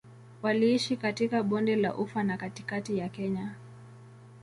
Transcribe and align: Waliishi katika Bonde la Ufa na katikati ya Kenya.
Waliishi 0.41 0.97
katika 0.97 1.43
Bonde 1.43 1.75
la 1.75 1.95
Ufa 1.95 2.23
na 2.23 2.37
katikati 2.37 2.97
ya 2.97 3.09
Kenya. 3.09 3.55